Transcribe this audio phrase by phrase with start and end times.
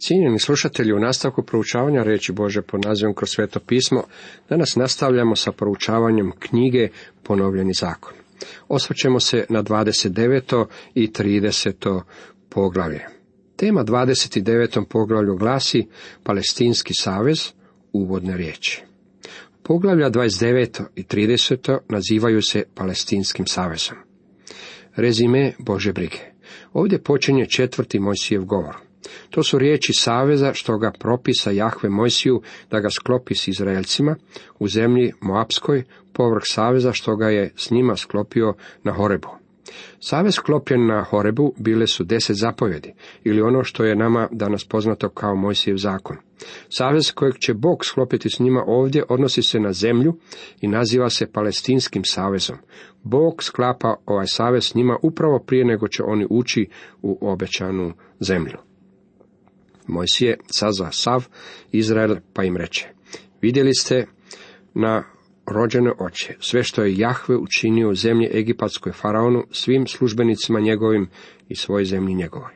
[0.00, 4.02] Cijenjeni slušatelji, u nastavku proučavanja reći Bože pod nazivom kroz sveto pismo,
[4.48, 6.88] danas nastavljamo sa proučavanjem knjige
[7.22, 8.12] Ponovljeni zakon.
[8.68, 10.66] Osvrćemo se na 29.
[10.94, 12.00] i 30.
[12.48, 13.06] poglavlje.
[13.56, 14.84] Tema 29.
[14.88, 15.86] poglavlju glasi
[16.22, 17.52] Palestinski savez,
[17.92, 18.82] uvodne riječi.
[19.62, 20.82] Poglavlja 29.
[20.96, 21.78] i 30.
[21.88, 23.96] nazivaju se Palestinskim savezom.
[24.96, 26.18] Rezime Bože brige.
[26.72, 28.89] Ovdje počinje četvrti Mojsijev govor.
[29.30, 34.16] To su riječi saveza što ga propisa Jahve Mojsiju da ga sklopi s Izraelcima
[34.58, 38.54] u zemlji Moapskoj, povrh saveza što ga je s njima sklopio
[38.84, 39.28] na Horebu.
[40.00, 45.08] Savez sklopljen na Horebu bile su deset zapovjedi, ili ono što je nama danas poznato
[45.08, 46.16] kao Mojsijev zakon.
[46.68, 50.14] Savez kojeg će Bog sklopiti s njima ovdje odnosi se na zemlju
[50.60, 52.56] i naziva se Palestinskim savezom.
[53.02, 56.68] Bog sklapa ovaj savez s njima upravo prije nego će oni ući
[57.02, 58.69] u obećanu zemlju.
[59.90, 61.26] Mojsije saza sav
[61.72, 62.88] Izrael pa im reče,
[63.42, 64.06] vidjeli ste
[64.74, 65.04] na
[65.46, 71.08] rođene oče, sve što je Jahve učinio u zemlji Egipatskoj faraonu, svim službenicima njegovim
[71.48, 72.52] i svoj zemlji njegovoj.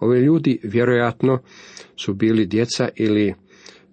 [0.00, 1.38] Ovi ljudi vjerojatno
[1.96, 3.34] su bili djeca ili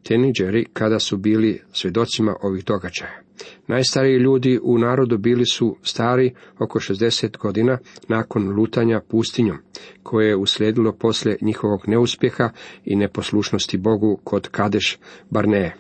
[0.04, 3.29] teniđeri kada su bili svjedocima ovih događaja.
[3.68, 9.58] Najstariji ljudi u narodu bili su stari oko 60 godina nakon lutanja pustinjom,
[10.04, 12.50] koje je uslijedilo poslije njihovog neuspjeha
[12.86, 14.98] i neposlušnosti Bogu kod Kadeš
[15.30, 15.76] Barneje.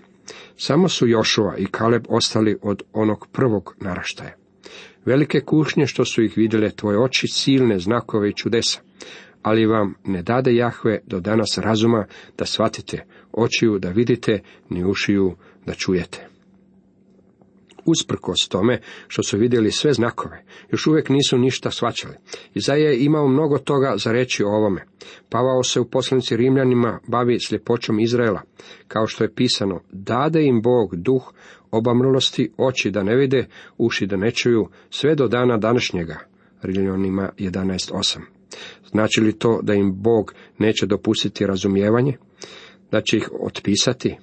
[0.57, 4.35] Samo su Jošua i Kaleb ostali od onog prvog naraštaja.
[5.05, 8.79] Velike kušnje što su ih vidjele tvoje oči, silne znakove i čudesa,
[9.41, 12.05] ali vam ne dade Jahve do danas razuma
[12.37, 16.28] da shvatite, očiju da vidite, ni ušiju da čujete
[17.85, 22.13] usprkos tome što su vidjeli sve znakove, još uvijek nisu ništa svačali.
[22.53, 24.85] Izaja je imao mnogo toga za reći o ovome.
[25.29, 28.41] Pavao se u poslanici Rimljanima bavi sljepoćom Izraela,
[28.87, 31.33] kao što je pisano, dade im Bog duh
[31.71, 36.17] obamrlosti, oči da ne vide, uši da ne čuju, sve do dana današnjega.
[36.61, 38.19] Rimljanima 11.8.
[38.91, 42.17] Znači li to da im Bog neće dopustiti razumijevanje?
[42.91, 44.17] Da će ih otpisati?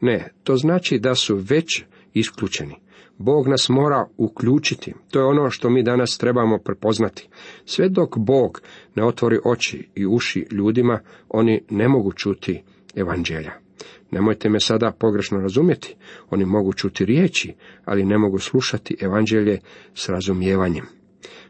[0.00, 2.74] Ne, to znači da su već isključeni.
[3.22, 4.94] Bog nas mora uključiti.
[5.10, 7.28] To je ono što mi danas trebamo prepoznati.
[7.64, 8.62] Sve dok Bog
[8.94, 12.62] ne otvori oči i uši ljudima, oni ne mogu čuti
[12.94, 13.52] evanđelja.
[14.10, 15.96] Nemojte me sada pogrešno razumjeti.
[16.30, 19.58] Oni mogu čuti riječi, ali ne mogu slušati evanđelje
[19.94, 20.84] s razumijevanjem.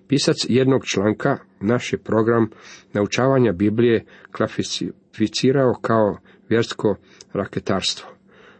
[0.09, 2.50] Pisac jednog članka, naš je program
[2.93, 4.05] naučavanja Biblije
[4.37, 6.19] klasificirao kao
[6.49, 6.97] vjersko
[7.32, 8.11] raketarstvo.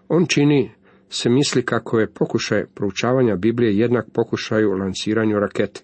[0.09, 0.71] On čini
[1.13, 5.81] se misli kako je pokušaj proučavanja Biblije jednak pokušaju lanciranju rakete.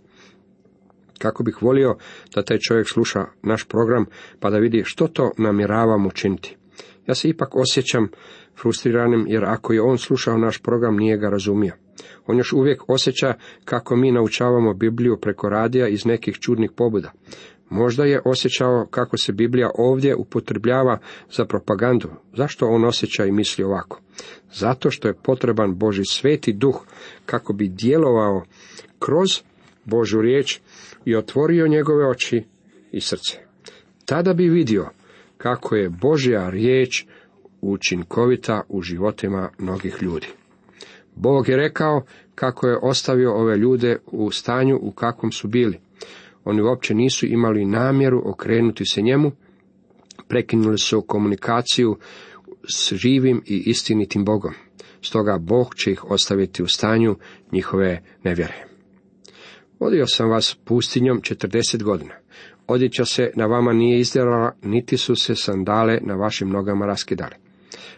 [1.18, 1.96] Kako bih volio
[2.34, 4.06] da taj čovjek sluša naš program
[4.40, 6.56] pa da vidi što to namjeravamo učiniti.
[7.06, 8.08] Ja se ipak osjećam
[8.60, 11.72] frustriranim jer ako je on slušao naš program nije ga razumio.
[12.26, 13.34] On još uvijek osjeća
[13.64, 17.12] kako mi naučavamo Bibliju preko radija iz nekih čudnih pobuda.
[17.70, 20.98] Možda je osjećao kako se Biblija ovdje upotrebljava
[21.30, 22.08] za propagandu.
[22.36, 24.00] Zašto on osjeća i misli ovako?
[24.52, 26.80] Zato što je potreban Boži sveti duh
[27.26, 28.42] kako bi djelovao
[28.98, 29.28] kroz
[29.84, 30.60] Božu riječ
[31.04, 32.44] i otvorio njegove oči
[32.92, 33.38] i srce.
[34.04, 34.88] Tada bi vidio
[35.38, 37.06] kako je Božja riječ
[37.60, 40.26] učinkovita u životima mnogih ljudi.
[41.14, 42.02] Bog je rekao
[42.34, 45.78] kako je ostavio ove ljude u stanju u kakvom su bili.
[46.48, 49.32] Oni uopće nisu imali namjeru okrenuti se njemu,
[50.28, 51.96] prekinuli su komunikaciju
[52.68, 54.54] s živim i istinitim Bogom.
[55.02, 57.16] Stoga Bog će ih ostaviti u stanju
[57.52, 58.66] njihove nevjere.
[59.80, 62.14] Vodio sam vas pustinjom četrdeset godina.
[62.66, 67.36] Odjeća se na vama nije izdjelala, niti su se sandale na vašim nogama raskidale.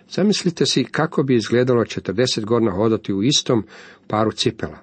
[0.08, 3.66] Zamislite si kako bi izgledalo četrdeset godina hodati u istom
[4.08, 4.78] paru cipela,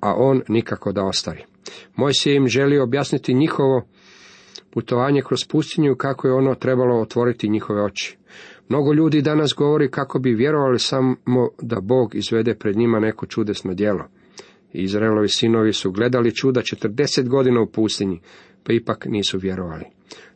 [0.00, 1.44] a on nikako da ostari.
[1.96, 3.82] Moj se im želi objasniti njihovo
[4.70, 8.16] putovanje kroz pustinju kako je ono trebalo otvoriti njihove oči.
[8.68, 11.16] Mnogo ljudi danas govori kako bi vjerovali samo
[11.62, 14.04] da Bog izvede pred njima neko čudesno djelo.
[14.72, 18.20] Izraelovi sinovi su gledali čuda četrdeset godina u pustinji,
[18.64, 19.84] pa ipak nisu vjerovali.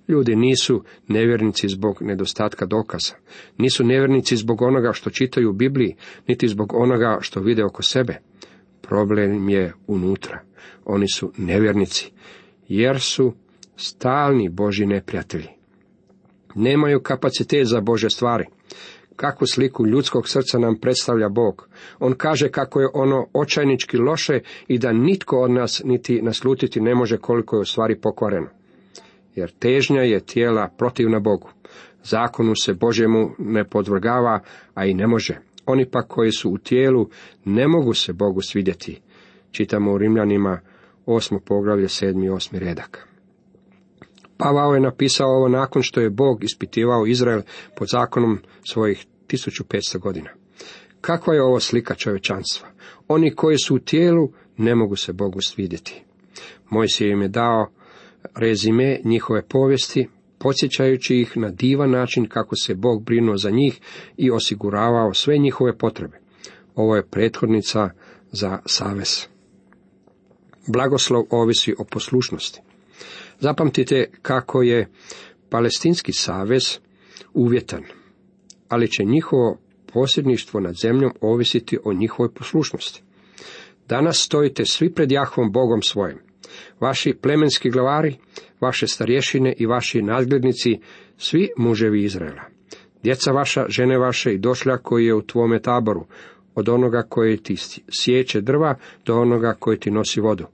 [0.09, 3.15] Ljudi nisu nevjernici zbog nedostatka dokaza,
[3.59, 5.97] nisu nevjernici zbog onoga što čitaju u Bibliji,
[6.29, 8.17] niti zbog onoga što vide oko sebe.
[8.83, 10.41] Problem je unutra.
[10.85, 12.12] Oni su nevjernici,
[12.69, 13.33] jer su
[13.77, 15.49] stalni Boži neprijatelji.
[16.55, 18.45] Nemaju kapacitet za Bože stvari.
[19.17, 21.69] Kakvu sliku ljudskog srca nam predstavlja Bog?
[21.99, 26.95] On kaže kako je ono očajnički loše i da nitko od nas niti naslutiti ne
[26.95, 28.49] može koliko je u stvari pokvareno.
[29.35, 31.51] jer težnja je tijela protivna Bogu.
[32.03, 34.41] Zakonu se Božjemu ne podvrgava,
[34.75, 35.39] a i ne može.
[35.67, 37.09] Oni pa koji su u tijelu
[37.45, 39.01] ne mogu se Bogu svidjeti.
[39.50, 40.61] Čitamo u Rimljanima
[41.06, 43.08] osmo poglavlje, sedmi i osmi redak.
[44.37, 47.43] Pavao je napisao ovo nakon što je Bog ispitivao Izrael
[47.76, 50.31] pod zakonom svojih 1500 godina.
[51.00, 52.69] Kakva je ovo slika čovječanstva?
[53.08, 56.02] Oni koji su u tijelu ne mogu se Bogu svidjeti.
[56.70, 57.67] Mojsije im je dao
[58.35, 60.08] rezime njihove povijesti,
[60.38, 63.81] podsjećajući ih na divan način kako se Bog brinuo za njih
[64.17, 66.19] i osiguravao sve njihove potrebe.
[66.75, 67.91] Ovo je prethodnica
[68.32, 69.26] za savez.
[70.67, 72.61] Blagoslov ovisi o poslušnosti.
[73.41, 74.89] Zapamtite kako je
[75.51, 76.79] palestinski savez
[77.35, 77.83] uvjetan,
[78.69, 79.59] ali će njihovo
[79.93, 83.03] posjedništvo nad zemljom ovisiti o njihovoj poslušnosti.
[83.89, 86.19] Danas stojite svi pred Jahvom Bogom svojim.
[86.81, 88.17] Vaši plemenski glavari,
[88.61, 90.79] vaše starješine i vaši nadglednici,
[91.19, 92.43] svi muževi Izraela.
[93.03, 96.07] Djeca vaša, žene vaše i došlja koji je u tvome taboru,
[96.61, 97.57] od onoga koji ti
[98.01, 98.75] sjeće drva
[99.07, 100.47] do onoga koji ti nosi vodu.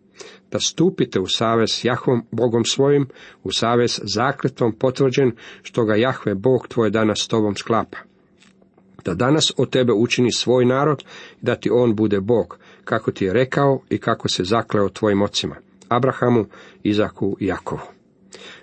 [0.51, 3.09] Da stupite u savez s Jahvom Bogom svojim,
[3.43, 5.33] u savez zakletvom potvrđen,
[5.63, 7.99] što ga Jahve Bog tvoj danas s tobom sklapa.
[9.05, 11.05] Da danas od tebe učini svoj narod
[11.41, 15.57] da ti on bude Bog, kako ti je rekao i kako se zakleo tvojim ocima,
[15.89, 16.45] Abrahamu,
[16.83, 17.81] Izaku i Jakovu.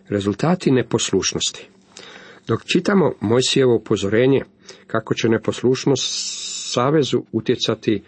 [0.10, 1.70] Rezultati neposlušnosti.
[2.48, 4.44] Dok čitamo Mojsijevo upozorenje
[4.94, 6.06] kako će neposlušnost
[6.74, 8.04] savezu utjecati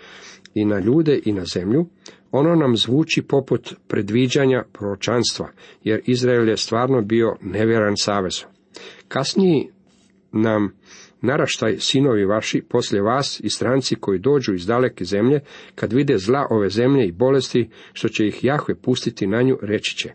[0.54, 1.86] i na ljude i na zemlju,
[2.32, 5.50] ono nam zvuči poput predviđanja proročanstva,
[5.84, 8.46] jer Izrael je stvarno bio nevjeran savezu.
[9.08, 9.70] Kasniji
[10.32, 10.74] nam
[11.22, 15.40] naraštaj sinovi vaši poslije vas i stranci koji dođu iz daleke zemlje,
[15.76, 19.98] kad vide zla ove zemlje i bolesti, što će ih Jahve pustiti na nju, reći
[19.98, 20.14] će.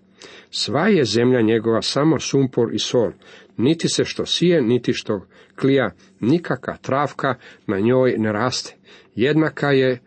[0.51, 3.11] Sva je zemlja njegova samo sumpor i sol,
[3.61, 5.27] niti se što sije, niti što
[5.61, 5.91] klija,
[6.21, 7.35] nikaka travka
[7.67, 8.77] na njoj ne raste.
[9.15, 10.01] Jednaka je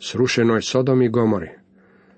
[0.00, 1.48] srušenoj Sodom i Gomori.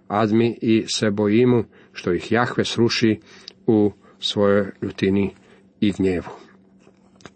[0.08, 3.20] Admi i se bojimo što ih Jahve sruši
[3.66, 5.34] u svojoj ljutini
[5.80, 6.30] i gnjevu.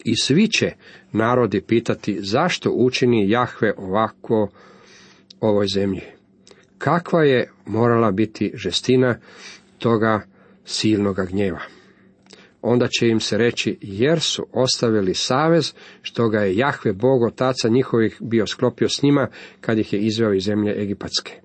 [0.04, 0.72] I svi će
[1.12, 4.48] narodi pitati zašto učini Jahve ovako
[5.40, 6.02] ovoj zemlji.
[6.78, 9.18] Kakva je morala biti žestina
[9.78, 10.20] toga
[10.64, 11.77] silnoga gnjeva?
[12.62, 15.72] Onda će im se reći, jer su ostavili savez,
[16.02, 19.28] što ga je Jahve Bog otaca njihovih bio sklopio s njima,
[19.60, 21.40] kad ih je izveo iz zemlje Egipatske.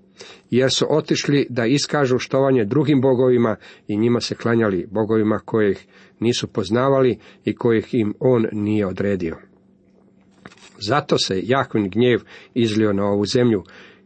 [0.50, 3.56] Jer su otišli da iskažu štovanje drugim bogovima
[3.88, 5.86] i njima se klanjali bogovima kojih
[6.20, 9.38] nisu poznavali i kojih im on nije odredio.
[10.88, 12.20] Zato se Jahvin gnjev
[12.54, 13.64] izlio na ovu zemlju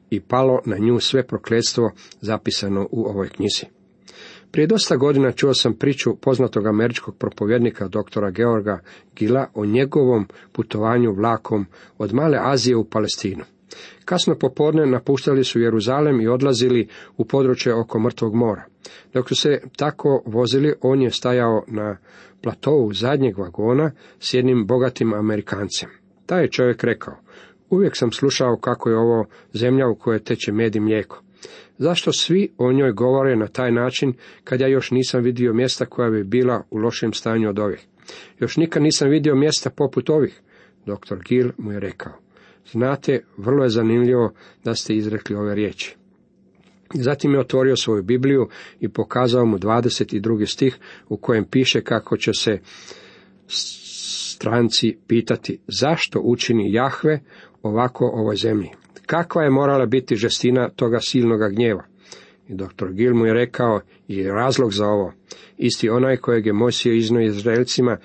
[0.09, 3.76] i palo na nju sve prokletstvo zapisano u ovoj knjizi.
[4.51, 8.79] Prije dosta godina čuo sam priču poznatog američkog propovjednika doktora Georga
[9.15, 11.65] Gila o njegovom putovanju vlakom
[11.97, 13.43] od Male Azije u Palestinu.
[14.05, 18.65] Kasno popodne napuštali su Jeruzalem i odlazili u područje oko Mrtvog mora.
[19.13, 21.97] Dok su se tako vozili, on je stajao na
[22.41, 25.89] platovu zadnjeg vagona s jednim bogatim Amerikancem.
[26.25, 27.15] Taj je čovjek rekao,
[27.69, 31.21] uvijek sam slušao kako je ovo zemlja u kojoj teče med i mlijeko.
[31.77, 34.13] Zašto svi o njoj govore na taj način,
[34.43, 37.87] kad ja još nisam vidio mjesta koja bi bila u lošem stanju od ovih?
[38.39, 40.41] Još nikad nisam vidio mjesta poput ovih.
[40.85, 42.13] Doktor Gil mu je rekao.
[42.71, 45.95] Znate, vrlo je zanimljivo da ste izrekli ove riječi.
[46.93, 48.49] Zatim je otvorio svoju Bibliju
[48.79, 50.45] i pokazao mu 22.
[50.45, 50.77] stih
[51.09, 52.59] u kojem piše kako će se
[53.47, 57.19] stranci pitati zašto učini Jahve
[57.67, 58.69] ovako ovoj zemlji.
[59.05, 61.83] Kakva je morala biti žestina toga silnoga gnjeva?
[62.47, 65.13] I doktor Gil mu je rekao i razlog za ovo,
[65.57, 67.97] isti onaj kojeg je Mosije iznio Izraelcima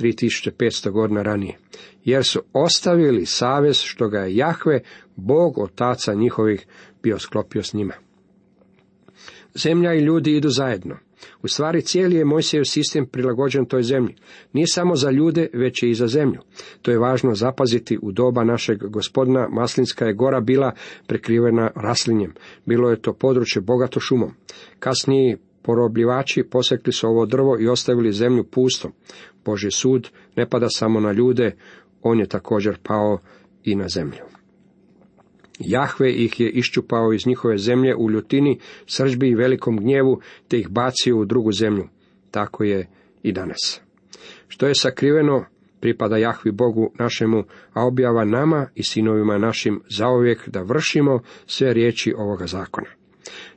[0.00, 1.58] 3500 godina ranije,
[2.04, 4.80] jer su ostavili savez što ga je Jahve,
[5.16, 6.66] Bog otaca njihovih,
[7.02, 7.94] bio sklopio s njima.
[9.54, 10.96] Zemlja i ljudi idu zajedno.
[11.42, 14.14] U stvari cijeli je Mojsijev sistem prilagođen toj zemlji.
[14.52, 16.40] Nije samo za ljude, već i za zemlju.
[16.82, 19.48] To je važno zapaziti u doba našeg gospodina.
[19.48, 20.72] Maslinska je gora bila
[21.06, 22.32] prekrivena raslinjem.
[22.66, 24.30] Bilo je to područje bogato šumom.
[24.78, 28.92] Kasniji porobljivači posekli su ovo drvo i ostavili zemlju pustom.
[29.44, 31.56] Boži sud ne pada samo na ljude,
[32.02, 33.18] on je također pao
[33.64, 34.22] i na zemlju.
[35.58, 40.68] Jahve ih je iščupao iz njihove zemlje u ljutini, sržbi i velikom gnjevu, te ih
[40.68, 41.88] bacio u drugu zemlju.
[42.30, 42.88] Tako je
[43.22, 43.80] i danas.
[44.48, 45.44] Što je sakriveno,
[45.80, 52.14] pripada Jahvi Bogu našemu, a objava nama i sinovima našim zauvijek da vršimo sve riječi
[52.16, 52.88] ovoga zakona.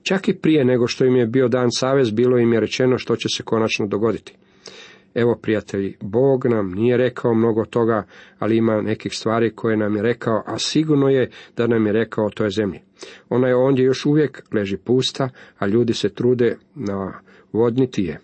[0.03, 3.15] Čak i prije nego što im je bio dan savez, bilo im je rečeno što
[3.15, 4.33] će se konačno dogoditi.
[5.13, 8.03] Evo, prijatelji, Bog nam nije rekao mnogo toga,
[8.39, 12.25] ali ima nekih stvari koje nam je rekao, a sigurno je da nam je rekao
[12.25, 12.79] o toj zemlji.
[13.29, 17.19] Ona je ondje još uvijek leži pusta, a ljudi se trude na
[17.53, 18.19] vodniti je.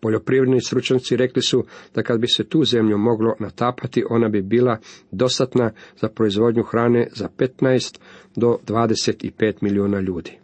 [0.00, 1.64] Poljoprivredni stručnjaci rekli su
[1.94, 4.78] da kad bi se tu zemlju moglo natapati, ona bi bila
[5.10, 7.98] dostatna za proizvodnju hrane za 15
[8.36, 10.38] do 25 milijuna ljudi.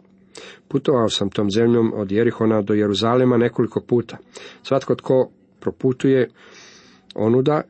[0.67, 4.17] Putovao sam tom zemljom od Jerihona do Jeruzalema nekoliko puta.
[4.63, 5.29] Svatko tko
[5.65, 6.29] proputuje
[7.15, 7.61] onuda,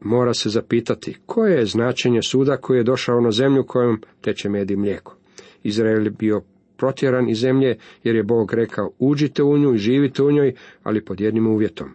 [0.00, 4.70] mora se zapitati koje je značenje suda koji je došao na zemlju kojom teče med
[4.70, 5.16] i mlijeko.
[5.62, 6.42] Izrael je bio
[6.76, 11.04] protjeran iz zemlje jer je Bog rekao uđite u nju i živite u njoj, ali
[11.04, 11.88] pod jednim uvjetom.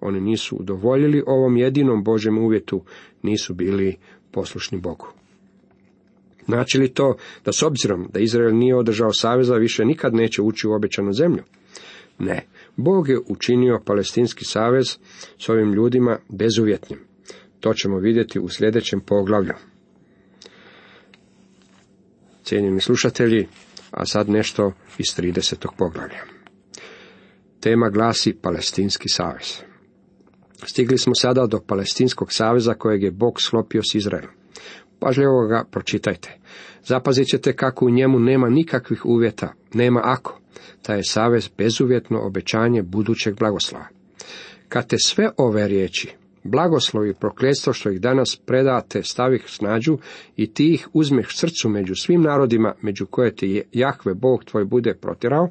[0.00, 2.82] Oni nisu udovoljili ovom jedinom Božem uvjetu,
[3.22, 3.96] nisu bili
[4.30, 5.06] poslušni Bogu.
[6.46, 10.68] Znači li to da s obzirom da Izrael nije održao saveza više nikad neće ući
[10.68, 11.42] u obećanu zemlju?
[12.18, 14.86] Ne, Bog je učinio palestinski savez
[15.38, 16.98] s ovim ljudima bezuvjetnim.
[17.60, 19.54] To ćemo vidjeti u sljedećem poglavlju.
[22.42, 23.48] Cijenjeni slušatelji,
[23.90, 25.66] a sad nešto iz 30.
[25.78, 26.20] poglavlja.
[27.60, 29.60] Tema glasi Palestinski savez.
[30.66, 34.30] Stigli smo sada do Palestinskog saveza kojeg je Bog sklopio s Izraelom.
[34.98, 36.38] Pažljivo ga pročitajte.
[36.84, 40.40] Zapazit ćete kako u njemu nema nikakvih uvjeta, nema ako.
[40.82, 43.86] Taj je savez bezuvjetno obećanje budućeg blagoslova.
[44.68, 49.98] Kad te sve ove riječi, blagoslovi i prokljetstvo što ih danas predate stavih snađu
[50.36, 54.94] i ti ih uzmeš srcu među svim narodima među koje te Jahve Bog tvoj bude
[54.94, 55.50] protjerao,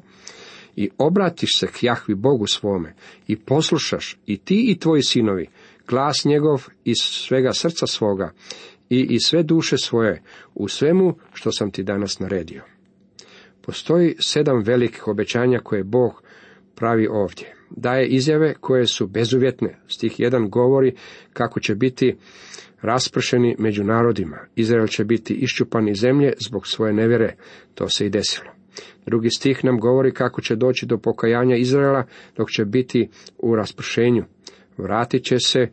[0.76, 2.94] i obratiš se k Jahvi Bogu svome
[3.26, 5.48] i poslušaš i ti i tvoji sinovi
[5.88, 8.32] glas njegov iz svega srca svoga
[8.90, 10.22] i iz sve duše svoje
[10.54, 12.62] u svemu što sam ti danas naredio.
[13.66, 16.22] Postoji sedam velikih obećanja koje Bog
[16.74, 17.54] pravi ovdje.
[17.70, 19.78] Daje izjave koje su bezuvjetne.
[19.88, 20.94] Stih jedan govori
[21.32, 22.16] kako će biti
[22.82, 24.38] raspršeni među narodima.
[24.56, 27.36] Izrael će biti iščupan iz zemlje zbog svoje nevjere.
[27.74, 28.50] To se i desilo.
[29.06, 32.06] Drugi stih nam govori kako će doći do pokajanja Izraela
[32.36, 34.24] dok će biti u raspršenju.
[34.76, 35.68] Vratit će se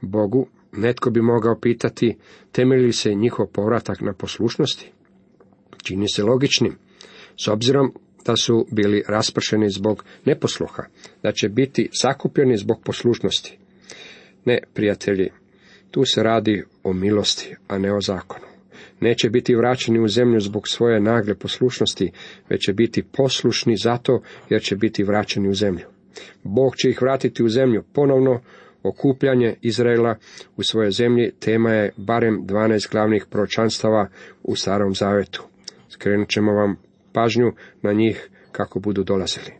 [0.00, 0.46] Bogu.
[0.72, 2.16] Netko bi mogao pitati
[2.52, 4.92] temelji se njihov povratak na poslušnosti.
[5.82, 6.76] Čini se logičnim.
[7.36, 7.92] S obzirom
[8.26, 10.82] da su bili raspršeni zbog neposluha,
[11.22, 13.58] da će biti sakupljeni zbog poslušnosti.
[14.44, 15.28] Ne, prijatelji,
[15.90, 18.46] tu se radi o milosti, a ne o zakonu.
[19.00, 22.10] Neće biti vraćeni u zemlju zbog svoje nagle poslušnosti,
[22.48, 25.86] već će biti poslušni zato jer će biti vraćeni u zemlju.
[26.42, 28.40] Bog će ih vratiti u zemlju ponovno,
[28.82, 30.16] okupljanje Izraela
[30.56, 34.08] u svojoj zemlji tema je barem 12 glavnih proročanstava
[34.42, 35.42] u Starom Zavetu.
[35.88, 36.76] Skrenut ćemo vam
[37.12, 37.52] pažnju
[37.82, 39.52] na njih kako budu dolazili.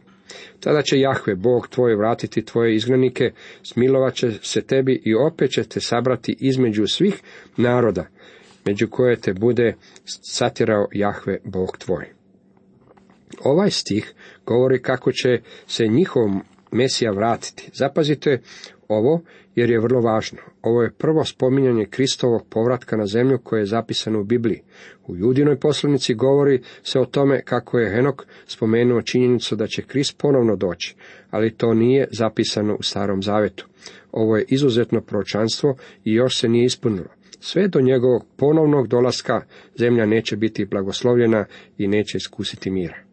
[0.60, 3.32] Tada će Jahve, Bog tvoj, vratiti tvoje izgnanike,
[3.62, 7.22] smilovat će se tebi i opet će te sabrati između svih
[7.56, 8.06] naroda,
[8.64, 12.04] među koje te bude satirao Jahve, Bog tvoj.
[13.44, 14.14] Ovaj stih
[14.46, 16.22] govori kako će se njihov
[16.72, 17.70] Mesija vratiti.
[17.74, 18.40] Zapazite
[18.88, 19.20] ovo
[19.54, 20.38] jer je vrlo važno.
[20.62, 24.60] Ovo je prvo spominjanje Kristovog povratka na zemlju koje je zapisano u Bibliji.
[25.06, 30.18] U Judinoj poslanici govori se o tome kako je Henok spomenuo činjenicu da će Krist
[30.18, 30.94] ponovno doći,
[31.30, 33.66] ali to nije zapisano u Starom Zavetu.
[34.12, 37.08] Ovo je izuzetno proročanstvo i još se nije ispunilo.
[37.40, 39.42] Sve do njegovog ponovnog dolaska
[39.78, 41.44] zemlja neće biti blagoslovljena
[41.78, 43.11] i neće iskusiti mira.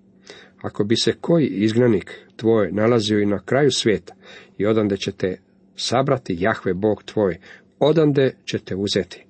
[0.62, 4.16] Ako bi se koji izgnanik tvoj nalazio i na kraju svijeta
[4.58, 5.38] i odande ćete
[5.76, 7.38] sabrati Jahve Bog tvoj,
[7.80, 9.26] odande ćete uzeti.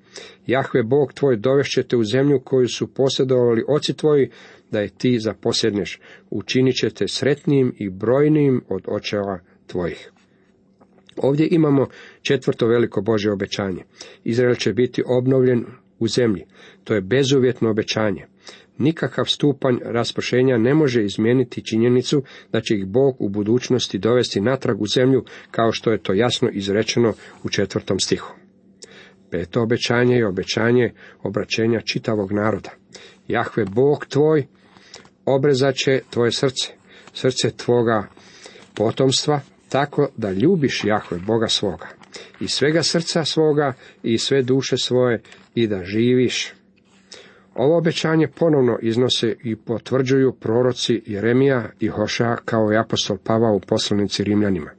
[0.48, 4.30] Jahve Bog tvoj dovešćete u zemlju koju su posjedovali oci tvoji,
[4.72, 6.00] da je ti zaposjedneš.
[6.30, 10.12] Učinit ćete sretnijim i brojnijim od očeva tvojih.
[11.18, 11.88] Ovdje imamo
[12.22, 13.84] četvrto veliko Bože obećanje.
[14.24, 15.66] Izrael će biti obnovljen
[16.00, 16.46] u zemlji.
[16.84, 18.26] To je bezuvjetno obećanje.
[18.80, 24.82] Nikakav stupanj raspršenja ne može izmijeniti činjenicu da će ih Bog u budućnosti dovesti natrag
[24.82, 28.36] u zemlju, kao što je to jasno izrečeno u četvrtom stihu.
[29.32, 30.94] Peto obećanje je obećanje
[31.24, 32.70] obraćenja čitavog naroda.
[33.28, 34.48] Jahve Bog tvoj
[35.26, 36.72] obrezat će tvoje srce,
[37.14, 38.08] srce tvoga
[38.74, 41.88] potomstva, tako da ljubiš Jahve Boga svoga,
[42.40, 45.22] i svega srca svoga i sve duše svoje
[45.56, 46.54] i da živiš.
[47.60, 53.60] Ovo obećanje ponovno iznose i potvrđuju proroci Jeremija i Hoša kao i apostol Pavao u
[53.60, 54.72] poslanici Rimljanima.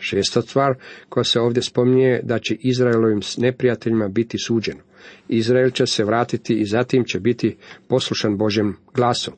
[0.00, 0.74] Šesta stvar
[1.08, 4.80] koja se ovdje spominje da će Izraelovim neprijateljima biti suđeno.
[5.28, 7.56] Izrael će se vratiti i zatim će biti
[7.88, 9.32] poslušan Božjem glasu.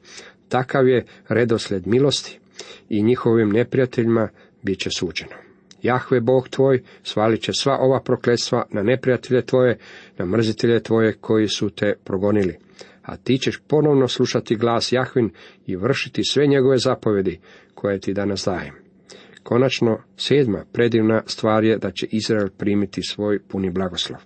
[0.49, 2.39] Takav je redosled milosti
[2.89, 4.29] i njihovim neprijateljima
[4.63, 5.44] bit će suđeno.
[5.85, 9.79] Jahve Bog tvoj svalit će sva ova prokletstva na neprijatelje tvoje,
[10.19, 12.57] na mrzitelje tvoje koji su te progonili.
[13.03, 15.31] A ti ćeš ponovno slušati glas Jahvin
[15.67, 17.41] i vršiti sve njegove zapovedi
[17.75, 18.75] koje ti danas dajem.
[19.43, 24.21] Konačno, sedma predivna stvar je da će Izrael primiti svoj puni blagoslov.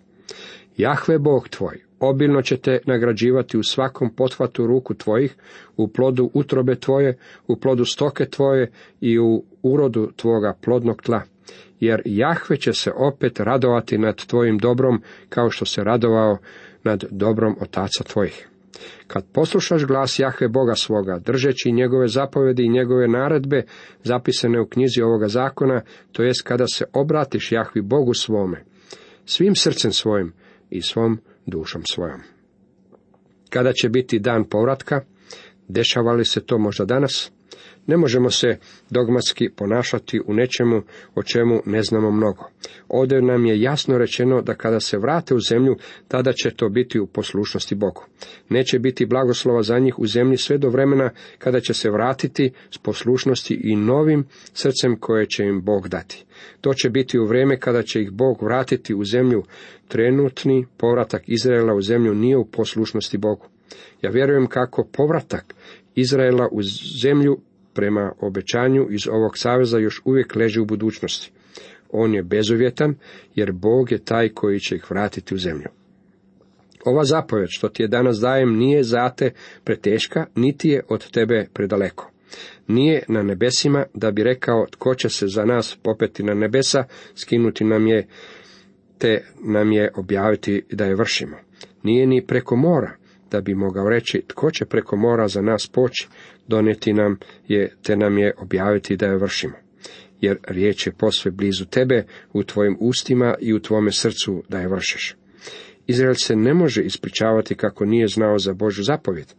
[0.77, 5.37] Jahve Bog tvoj, obilno će te nagrađivati u svakom pothvatu ruku tvojih,
[5.77, 11.23] u plodu utrobe tvoje, u plodu stoke tvoje i u urodu tvoga plodnog tla.
[11.81, 16.39] Jer Jahve će se opet radovati nad tvojim dobrom, kao što se radovao
[16.85, 18.49] nad dobrom otaca tvojih.
[19.07, 23.63] Kad poslušaš glas Jahve Boga svoga, držeći njegove zapovedi i njegove naredbe,
[24.03, 28.65] zapisane u knjizi ovoga zakona, to jest kada se obratiš Jahvi Bogu svome,
[29.25, 30.33] svim srcem svojim
[30.71, 32.21] i svom dušom svojom.
[33.51, 35.01] Kada će biti dan povratka,
[35.69, 37.33] dešava li se to možda danas?
[37.89, 38.57] Ne možemo se
[38.91, 40.83] dogmatski ponašati u nečemu
[41.15, 42.51] o čemu ne znamo mnogo.
[42.89, 45.77] Ovdje nam je jasno rečeno da kada se vrate u zemlju,
[46.09, 48.05] tada će to biti u poslušnosti Bogu.
[48.49, 52.79] Neće biti blagoslova za njih u zemlji sve do vremena kada će se vratiti s
[52.79, 56.25] poslušnosti i novim srcem koje će im Bog dati.
[56.61, 59.43] To će biti u vrijeme kada će ih Bog vratiti u zemlju.
[59.89, 63.47] Trenutni povratak Izraela u zemlju nije u poslušnosti Bogu.
[64.03, 65.55] Ja vjerujem kako povratak
[65.95, 66.63] Izraela u
[67.03, 67.39] zemlju
[67.79, 71.31] prema obećanju iz ovog saveza još uvijek leži u budućnosti.
[71.91, 72.95] On je bezuvjetan,
[73.35, 75.69] jer Bog je taj koji će ih vratiti u zemlju.
[76.85, 79.31] Ova zapovjed što ti je danas dajem nije za te
[79.65, 82.11] preteška, niti je od tebe predaleko.
[82.67, 87.65] Nije na nebesima da bi rekao tko će se za nas popeti na nebesa, skinuti
[87.65, 88.07] nam je,
[88.99, 91.37] te nam je objaviti da je vršimo.
[91.83, 92.97] Nije ni preko mora,
[93.31, 96.09] da bi mogao reći tko će preko mora za nas poći,
[96.47, 97.19] doneti nam
[97.49, 99.55] je, te nam je objaviti da je vršimo.
[100.21, 104.69] Jer riječ je posve blizu tebe, u tvojim ustima i u tvome srcu da je
[104.69, 105.17] vršiš.
[105.87, 109.33] Izrael se ne može ispričavati kako nije znao za Božu zapovjed.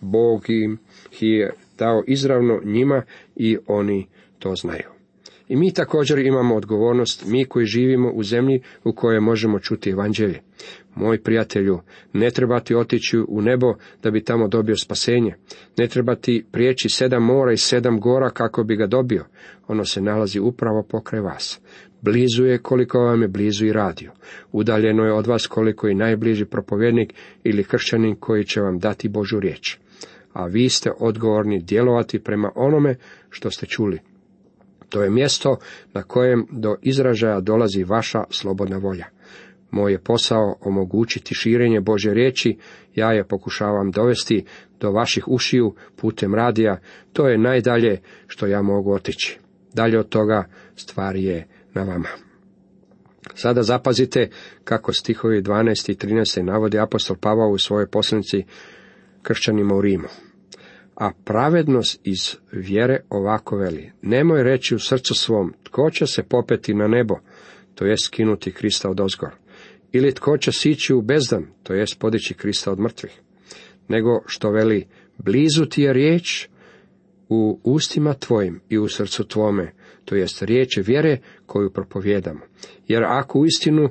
[0.00, 0.78] Bog im
[1.20, 3.02] je dao izravno njima
[3.36, 4.06] i oni
[4.38, 4.99] to znaju.
[5.50, 10.40] I mi također imamo odgovornost, mi koji živimo u zemlji u kojoj možemo čuti evanđelje.
[10.94, 11.80] Moj prijatelju,
[12.12, 15.34] ne treba ti otići u nebo da bi tamo dobio spasenje.
[15.78, 19.24] Ne treba ti prijeći sedam mora i sedam gora kako bi ga dobio.
[19.68, 21.60] Ono se nalazi upravo pokraj vas.
[22.00, 24.12] Blizu je koliko vam je blizu i radio.
[24.52, 29.40] Udaljeno je od vas koliko i najbliži propovjednik ili kršćanin koji će vam dati Božu
[29.40, 29.78] riječ.
[30.32, 32.96] A vi ste odgovorni djelovati prema onome
[33.30, 34.09] što ste čuli.
[34.90, 35.56] To je mjesto
[35.94, 39.06] na kojem do izražaja dolazi vaša slobodna volja.
[39.70, 42.58] Moj je posao omogućiti širenje Bože riječi,
[42.94, 44.44] ja je pokušavam dovesti
[44.80, 46.80] do vaših ušiju putem radija,
[47.12, 49.38] to je najdalje što ja mogu otići.
[49.74, 50.44] Dalje od toga
[50.76, 52.08] stvar je na vama.
[53.34, 54.28] Sada zapazite
[54.64, 55.92] kako stihovi 12.
[55.92, 56.42] i 13.
[56.42, 58.44] navodi apostol Pavao u svojoj poslanici
[59.22, 60.08] kršćanima u Rimu.
[61.00, 66.74] A pravednost iz vjere ovako veli, nemoj reći u srcu svom, tko će se popeti
[66.74, 67.14] na nebo,
[67.74, 69.30] to je skinuti Krista od ozgor
[69.92, 73.20] ili tko će sići u bezdan, to jest podići Krista od mrtvih,
[73.88, 74.86] nego što veli,
[75.18, 76.48] blizu ti je riječ
[77.28, 79.72] u ustima tvojim i u srcu tvome,
[80.04, 82.40] to jest riječ vjere koju propovjedamo.
[82.88, 83.88] Jer ako u istinu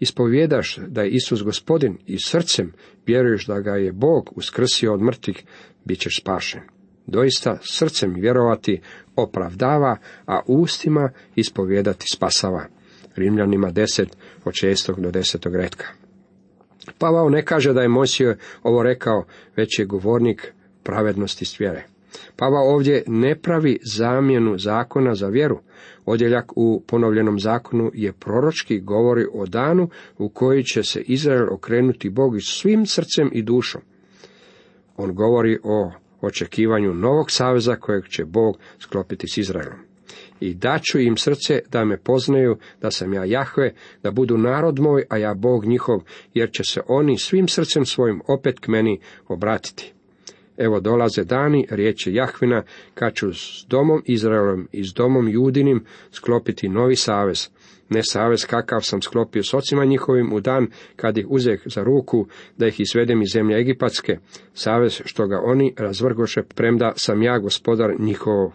[0.00, 2.72] ispovjedaš da je Isus gospodin i srcem
[3.06, 5.44] vjeruješ da ga je Bog uskrsio od mrtvih,
[5.84, 6.60] bit ćeš spašen.
[7.06, 8.80] Doista srcem vjerovati
[9.16, 12.66] opravdava, a ustima ispovjedati spasava.
[13.16, 14.06] Rimljanima 10
[14.44, 15.00] od 6.
[15.00, 15.56] do 10.
[15.56, 15.86] redka.
[16.98, 19.24] Pavao ne kaže da je Mosio ovo rekao,
[19.56, 21.86] već je govornik pravednosti s vjere.
[22.36, 25.60] Pavao ovdje ne pravi zamjenu zakona za vjeru.
[26.06, 29.88] Odjeljak u ponovljenom zakonu je proročki govori o danu
[30.18, 33.82] u koji će se Izrael okrenuti Bogu svim srcem i dušom.
[35.02, 39.90] On govori o očekivanju novog saveza kojeg će Bog sklopiti s Izraelom
[40.40, 45.04] i daću im srce da me poznaju, da sam ja Jahve, da budu narod moj,
[45.08, 46.00] a ja Bog njihov,
[46.34, 49.92] jer će se oni svim srcem svojim opet k meni obratiti.
[50.56, 52.62] Evo dolaze dani, riječi Jahvina,
[52.94, 57.48] kad ću s domom Izraelom i s domom Judinim sklopiti novi savez,
[57.90, 62.26] ne savez kakav sam sklopio s ocima njihovim u dan kad ih uzeh za ruku
[62.58, 64.18] da ih izvedem iz zemlje Egipatske,
[64.54, 68.52] savez što ga oni razvrgoše, premda sam ja gospodar njihovog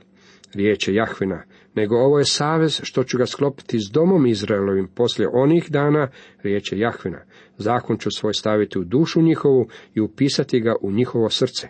[0.53, 1.43] riječe Jahvina,
[1.75, 6.07] nego ovo je savez što ću ga sklopiti s domom Izraelovim poslije onih dana,
[6.43, 7.21] riječe Jahvina.
[7.57, 11.67] Zakon ću svoj staviti u dušu njihovu i upisati ga u njihovo srce.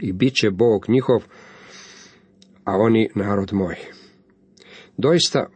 [0.00, 1.24] i bit će Bog njihov,
[2.64, 3.76] a oni narod moj.
[4.96, 5.46] Doista,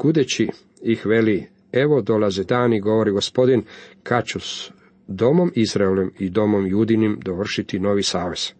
[0.00, 0.48] kudeći
[0.82, 3.62] ih veli, evo dolaze dani, govori gospodin,
[4.02, 4.70] kad ću s
[5.08, 8.52] domom Izraelem i domom Judinim dovršiti novi savez.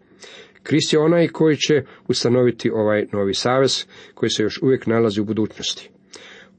[0.63, 5.25] Krist je onaj koji će ustanoviti ovaj novi savez koji se još uvijek nalazi u
[5.25, 5.91] budućnosti.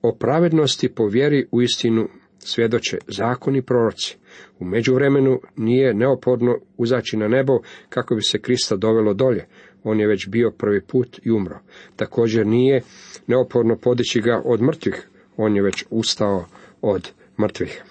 [0.02, 2.08] O pravednosti po vjeri u istinu
[2.40, 4.18] svjedoče zakoni proroci.
[4.60, 9.46] U međuvremenu nije neophodno uzaći na nebo kako bi se Krista dovelo dolje.
[9.84, 11.60] On je već bio prvi put i umro.
[11.96, 12.82] Također nije
[13.28, 15.08] neophodno podići ga od mrtvih.
[15.38, 16.46] On je već ustao
[16.82, 17.84] od mrtvih.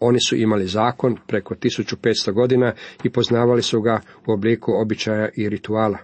[0.00, 2.72] Oni su imali zakon preko 1500 godina
[3.04, 5.98] i poznavali su ga u obliku običaja i rituala.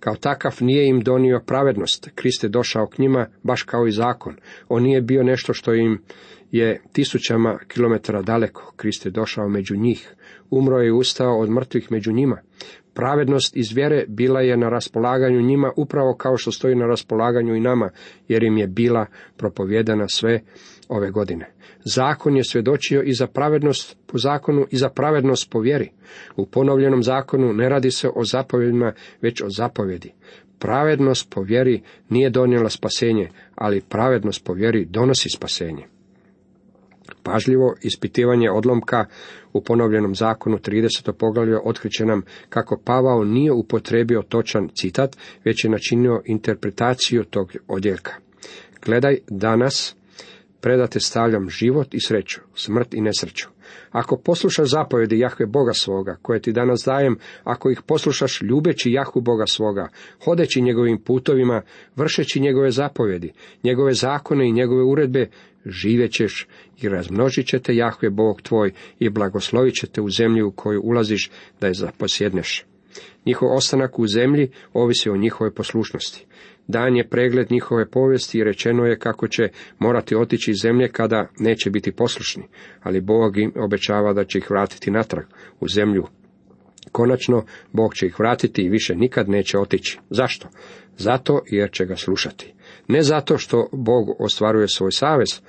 [0.00, 2.08] Kao takav nije im donio pravednost.
[2.14, 4.36] Krist je došao k njima baš kao i zakon.
[4.68, 6.02] On nije bio nešto što im
[6.50, 8.72] je tisućama kilometara daleko.
[8.76, 10.14] Krist je došao među njih.
[10.50, 12.38] Umro je i ustao od mrtvih među njima.
[12.94, 17.60] Pravednost iz vjere bila je na raspolaganju njima upravo kao što stoji na raspolaganju i
[17.60, 17.90] nama,
[18.28, 20.40] jer im je bila propovjedana sve
[20.88, 21.50] ove godine.
[21.84, 25.90] Zakon je svjedočio i za pravednost po zakonu i za pravednost po vjeri.
[26.36, 30.12] U ponovljenom zakonu ne radi se o zapovjedima, već o zapovjedi.
[30.58, 35.93] Pravednost po vjeri nije donijela spasenje, ali pravednost po vjeri donosi spasenje.
[37.22, 39.04] Pažljivo ispitivanje odlomka
[39.52, 41.12] u ponovljenom zakonu 30.
[41.12, 48.12] poglavlja otkriće nam kako Pavao nije upotrebio točan citat, već je načinio interpretaciju tog odjeljka.
[48.84, 49.96] Gledaj danas
[50.60, 53.48] predate stavljam život i sreću, smrt i nesreću.
[53.90, 59.20] Ako poslušaš zapovjedi Jahve Boga svoga, koje ti danas dajem, ako ih poslušaš ljubeći Jahvu
[59.20, 59.88] Boga svoga,
[60.24, 61.62] hodeći njegovim putovima,
[61.96, 63.32] vršeći njegove zapovjedi,
[63.64, 65.28] njegove zakone i njegove uredbe,
[65.66, 66.48] živjet ćeš
[66.82, 71.66] i razmnožit ćete Jahve Bog tvoj i blagoslovit ćete u zemlju u koju ulaziš da
[71.66, 72.64] je zaposjedneš.
[73.26, 76.26] Njihov ostanak u zemlji ovisi o njihovoj poslušnosti.
[76.68, 79.48] Dan je pregled njihove povijesti i rečeno je kako će
[79.78, 82.42] morati otići iz zemlje kada neće biti poslušni,
[82.82, 85.24] ali Bog im obećava da će ih vratiti natrag
[85.60, 86.06] u zemlju.
[86.92, 89.98] Konačno, Bog će ih vratiti i više nikad neće otići.
[90.10, 90.48] Zašto?
[90.96, 92.54] Zato jer će ga slušati.
[92.88, 95.40] Ne zato što Bog ostvaruje svoj savez,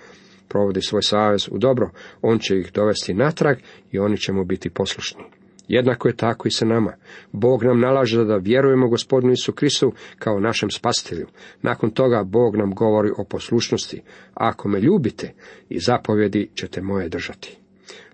[0.50, 1.90] provodi svoj savez u dobro,
[2.22, 3.58] on će ih dovesti natrag
[3.92, 5.24] i oni će mu biti poslušni.
[5.68, 6.94] Jednako je tako i sa nama.
[7.32, 11.28] Bog nam nalaže da vjerujemo gospodinu Isu Kristu kao našem spasitelju.
[11.62, 14.02] Nakon toga Bog nam govori o poslušnosti.
[14.34, 15.34] Ako me ljubite
[15.70, 17.58] i zapovjedi ćete moje držati.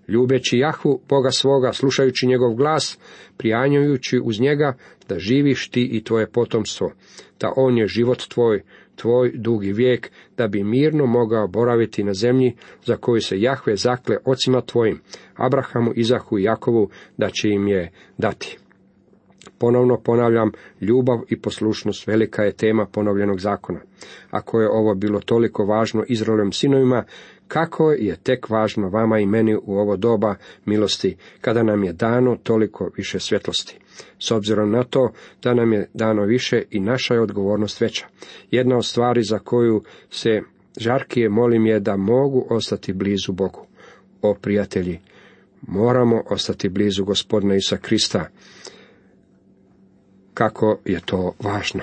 [0.07, 2.99] Ljubeći Jahvu, Boga svoga, slušajući njegov glas,
[3.37, 4.77] prijanjujući uz njega,
[5.09, 6.91] da živiš ti i tvoje potomstvo,
[7.39, 8.63] da on je život tvoj,
[8.95, 14.17] tvoj dugi vijek, da bi mirno mogao boraviti na zemlji za koju se Jahve zakle
[14.25, 15.01] ocima tvojim,
[15.35, 18.57] Abrahamu, Izahu i Jakovu, da će im je dati.
[19.57, 20.51] Ponovno ponavljam,
[20.81, 23.79] ljubav i poslušnost velika je tema ponovljenog zakona.
[24.29, 27.03] Ako je ovo bilo toliko važno Izraelovim sinovima,
[27.47, 32.37] kako je tek važno vama i meni u ovo doba milosti, kada nam je dano
[32.43, 33.80] toliko više svjetlosti.
[34.19, 35.11] S obzirom na to
[35.43, 38.05] da nam je dano više i naša je odgovornost veća.
[38.51, 40.41] Jedna od stvari za koju se
[40.77, 43.67] žarkije molim je da mogu ostati blizu Bogu.
[44.21, 44.99] O prijatelji,
[45.61, 48.25] moramo ostati blizu gospodina Isa Krista.
[50.33, 51.81] Kako je to važno.